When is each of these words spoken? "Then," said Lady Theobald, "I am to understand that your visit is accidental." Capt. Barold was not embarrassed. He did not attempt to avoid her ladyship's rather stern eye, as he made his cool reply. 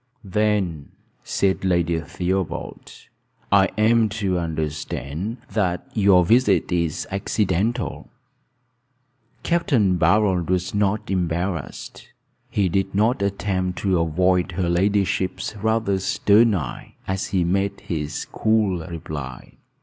"Then," 0.25 0.93
said 1.23 1.63
Lady 1.63 1.99
Theobald, 1.99 2.91
"I 3.51 3.65
am 3.77 4.09
to 4.09 4.39
understand 4.39 5.37
that 5.51 5.85
your 5.93 6.25
visit 6.25 6.71
is 6.71 7.05
accidental." 7.11 8.09
Capt. 9.43 9.69
Barold 9.69 10.49
was 10.49 10.73
not 10.73 11.11
embarrassed. 11.11 12.07
He 12.49 12.67
did 12.67 12.95
not 12.95 13.21
attempt 13.21 13.77
to 13.83 13.99
avoid 13.99 14.53
her 14.53 14.69
ladyship's 14.71 15.55
rather 15.57 15.99
stern 15.99 16.55
eye, 16.55 16.95
as 17.07 17.27
he 17.27 17.43
made 17.43 17.81
his 17.81 18.25
cool 18.25 18.79
reply. 18.87 19.53